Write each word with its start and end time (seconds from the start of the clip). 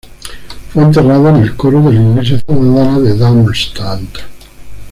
Fue 0.73 0.81
enterrada 0.81 1.29
en 1.29 1.43
el 1.43 1.55
coro 1.55 1.79
de 1.83 1.93
la 1.93 2.01
iglesia 2.01 2.39
ciudadana 2.39 2.97
de 3.01 3.15
Darmstadt. 3.15 4.09